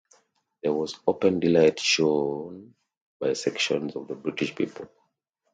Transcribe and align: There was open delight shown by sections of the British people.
There 0.63 0.73
was 0.73 0.99
open 1.05 1.39
delight 1.39 1.79
shown 1.79 2.73
by 3.19 3.33
sections 3.33 3.95
of 3.95 4.07
the 4.07 4.15
British 4.15 4.55
people. 4.55 4.87